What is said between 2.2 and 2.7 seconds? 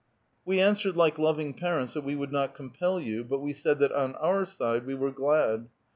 not